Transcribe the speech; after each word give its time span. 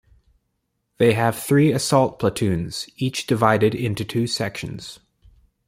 They 0.97 1.13
have 1.13 1.37
three 1.37 1.71
assault 1.71 2.17
platoons, 2.17 2.89
each 2.97 3.27
divided 3.27 3.75
into 3.75 4.03
two 4.03 4.25
sections. 4.25 4.99